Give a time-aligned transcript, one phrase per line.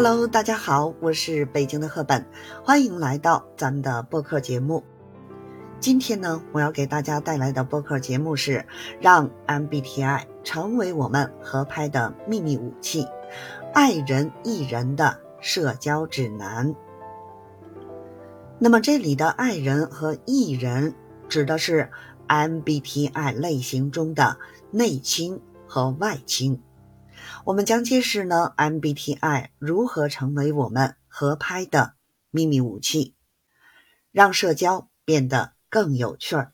[0.00, 2.24] Hello，大家好，我是北京的赫本，
[2.62, 4.84] 欢迎来到咱们的播客节目。
[5.80, 8.64] 今天呢，我要给大家带来的播客节目是
[9.00, 13.08] 让 MBTI 成为我们合拍的秘密武器——
[13.74, 16.76] 爱人艺人的社交指南。
[18.60, 20.94] 那么这里的爱人和艺人
[21.28, 21.90] 指的是
[22.28, 24.36] MBTI 类型中的
[24.70, 26.62] 内倾和外倾。
[27.44, 31.94] 我们将揭示呢 MBTI 如何成为我们合拍的
[32.30, 33.14] 秘密武器，
[34.12, 36.52] 让社交变得更有趣儿。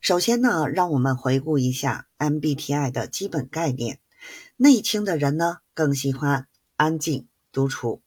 [0.00, 4.00] 首先呢，让我们回顾一下 MBTI 的基本概念。
[4.56, 8.02] 内倾的人呢，更喜欢安静独处，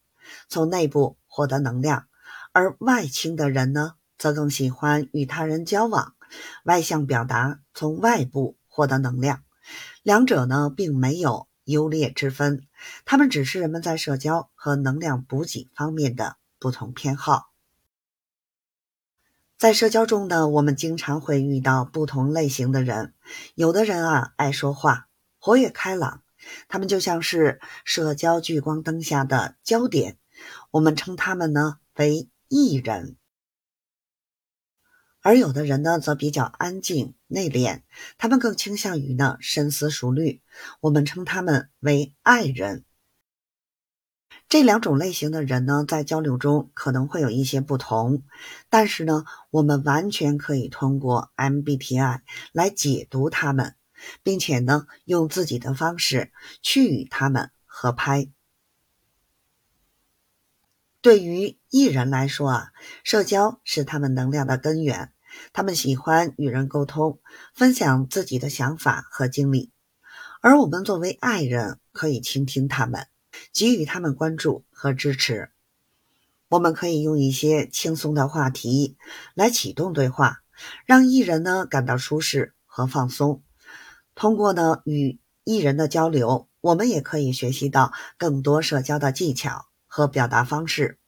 [0.48, 2.08] 从内部获得能量；
[2.52, 6.16] 而外倾的人呢，则更喜欢与他人交往，
[6.64, 9.44] 外向表达，从外部获得能量。
[10.04, 12.68] 两者呢，并没有优劣之分，
[13.06, 17.52] 他们只是人们在社交和能量补给方面的不同偏好。
[19.58, 23.14] 在社交中呢，我们经常会遇到不同类型的人，
[23.56, 25.08] 有的人啊爱说话，
[25.38, 26.24] 活跃开朗，
[26.70, 30.18] 他们就像是社交聚光灯下的焦点，
[30.72, 33.18] 我们称他们呢为艺人。
[35.30, 37.84] 而有的人呢，则比较安静内敛，
[38.18, 40.42] 他们更倾向于呢深思熟虑，
[40.82, 42.84] 我们称他们为爱人。
[44.48, 48.24] 这两种类型的人呢，在交流中可能会有一些不同，
[48.72, 53.76] 但是呢，我们完全可以通过 MBTI 来解读他们，
[54.24, 56.32] 并且呢，用自己的方式
[56.64, 58.30] 去与他们合拍。
[61.02, 62.72] 对于艺人来说啊，
[63.04, 65.14] 社交是他们能量的根源。
[65.54, 67.20] 他们喜欢与人沟通，
[67.54, 69.72] 分享自己的想法和经历。
[70.42, 73.08] 而我们作为爱人，可以倾听他们，
[73.54, 75.50] 给予他们关注和支持。
[76.48, 78.98] 我们可以用一些轻松的话题
[79.34, 80.42] 来启动对话，
[80.86, 83.42] 让艺人呢感到舒适和放松。
[84.16, 89.66] 通过呢与艺人的交流，我们也可以学习到更多社交的技巧。
[89.92, 91.00] 和表达方式，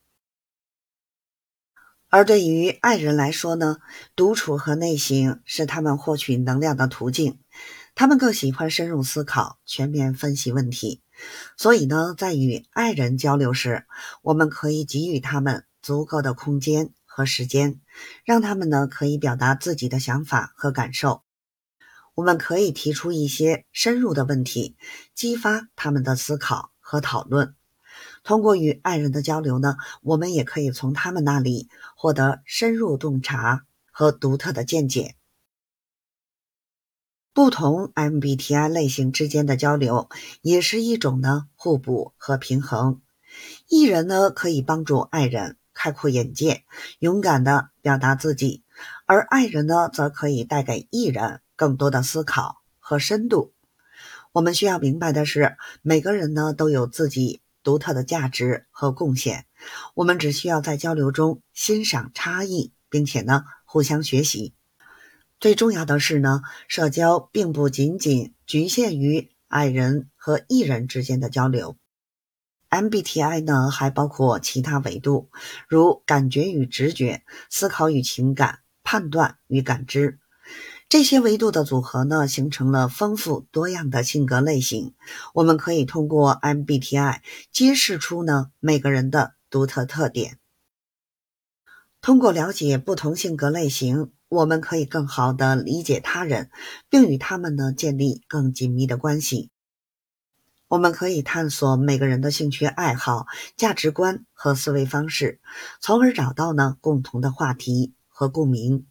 [2.12, 3.78] 而对于爱人来说呢，
[4.18, 7.40] 独处和内省是他们获取能量的途径。
[7.96, 11.02] 他们更喜欢深入思考、全面分析问题。
[11.56, 13.86] 所以呢，在与爱人交流时，
[14.24, 17.80] 我们可以给予他们足够的空间和时间，
[18.26, 21.24] 让他们呢可以表达自己的想法和感受。
[22.14, 24.76] 我们可以提出一些深入的问题，
[25.16, 27.56] 激发他们的思考和讨论。
[28.24, 35.16] 通过与爱人的交流呢，我们也可以从他们那里获得深入洞察和独特的见解。
[37.34, 40.10] 不同 MBTI 类型之间的交流
[40.42, 43.02] 也是一种呢互补和平衡。
[43.68, 46.66] 艺人呢可以帮助爱人开阔眼界，
[47.00, 48.64] 勇敢的表达自己，
[49.06, 53.54] 而爱人呢则可以带给艺人更多的思考和深度。
[54.34, 57.42] 我们需要明白的是，每个人呢都有自己。
[57.64, 59.46] 独特的价值和贡献，
[59.94, 64.54] 我们只需要在交流中欣赏差异，并且呢互相学习。
[65.40, 71.78] 最重要的是呢，社交并不仅仅局限于爱人和艺人之间的交流。
[72.70, 75.30] MBTI 呢还包括其他维度，
[75.68, 80.21] 如感觉与直觉、思考与情感、判断与感知。
[80.92, 84.94] 这些维度的组合呢，形成了丰富多样的性格类型。
[85.34, 90.38] 我们可以通过 MBTI 揭示出呢每个人的独特特点。
[92.02, 96.52] 通过了解不同性格类型，我们可以更好的理解他人，
[96.90, 99.50] 并与他们呢建立更紧密的关系。
[100.68, 105.40] 我们可以探索每个人的兴趣爱好、价值观和思维方式，
[105.80, 108.88] 从而找到呢共同的话题和共鸣。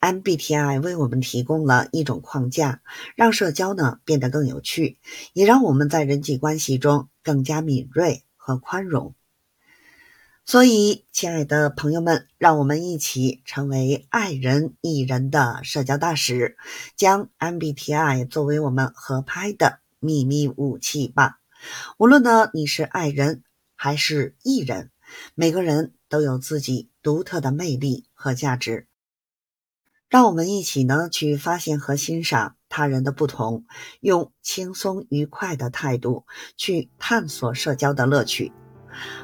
[0.00, 2.82] MBTI 为我们提供了一种框架，
[3.16, 4.98] 让社交呢变得更有趣，
[5.32, 9.14] 也让我们在人际关系中更加敏锐和宽容。
[10.44, 16.56] 所以，亲爱的朋友们，让我们一起成为爱人艺人的社交大使，
[16.96, 21.38] 将 MBTI 作为我们合拍的秘密武器吧。
[21.98, 23.42] 无论呢你是爱人
[23.74, 24.90] 还是艺人，
[25.34, 28.87] 每个人都有自己独特的魅力和价值。
[30.08, 33.64] 让我们一起呢去发现和欣赏他人的不同，
[34.00, 36.24] 用轻松愉快的态度
[36.56, 38.52] 去探索社交的乐趣。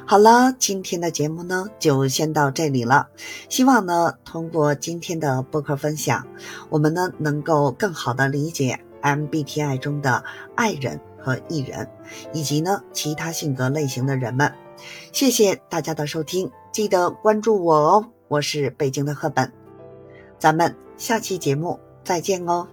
[0.05, 3.07] 好了，今天的节目呢就先到这里了。
[3.49, 6.27] 希望呢通过今天的播客分享，
[6.69, 10.23] 我们呢能够更好的理解 MBTI 中的
[10.55, 11.89] 爱人和艺人，
[12.31, 14.53] 以及呢其他性格类型的人们。
[15.11, 19.51] 谢谢大家的收听，记得关注我哦，我是北京的赫本，
[20.45, 22.67] 咱们下期节目再见哦。